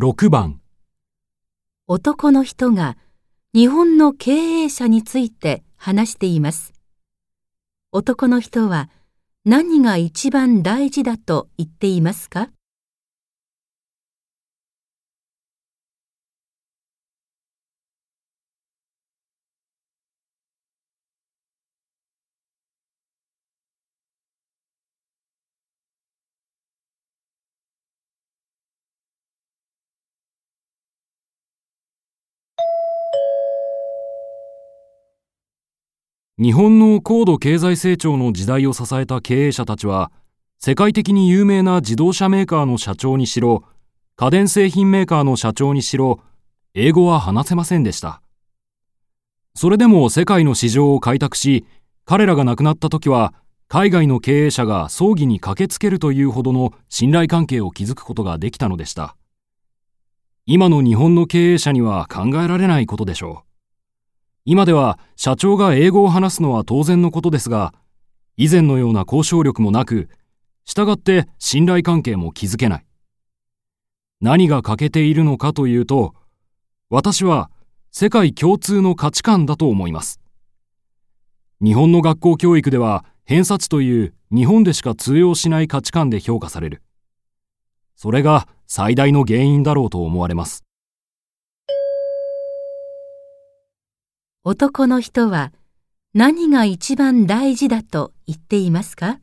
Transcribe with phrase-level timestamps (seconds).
[0.00, 0.60] 6番
[1.88, 2.96] 男の人が
[3.52, 6.72] 日本の経営者について話しています。
[7.90, 8.90] 男の人は
[9.44, 12.48] 何が一番大事だと言っていますか？
[36.40, 40.12] 日本の高度経済成長の時代を支えた経営者たちは
[40.60, 43.64] 世界的に有名な自動車メーカーの社長にしろ
[44.14, 46.20] 家電製品メーカーの社長にしろ
[46.74, 48.22] 英語は話せませんでした。
[49.56, 51.64] それでも世界の市場を開拓し
[52.04, 53.34] 彼らが亡くなった時は
[53.66, 59.16] 海外の経営者が葬儀に駆けつけるというほどの信頼関係を築くことができたのでした。
[60.46, 63.47] 今の日本の経営者には考えられないことでしょう。
[64.50, 67.74] 今では社長が英語を話すのは当然のことですが、
[68.38, 70.08] 以前のような交渉力もなく、
[70.64, 72.86] 従って信頼関係も築けない。
[74.22, 76.14] 何が欠けているのかというと、
[76.88, 77.50] 私は
[77.92, 80.18] 世界共通の価値観だと思います。
[81.62, 86.82] 日本の学校教育では偏差値という日本でしか通用しない価値観で評価される。
[87.96, 90.67] それが最大の原因だろうと思われます。
[94.50, 95.52] 男の人は
[96.14, 99.18] 何が一番大事だと言っていますか？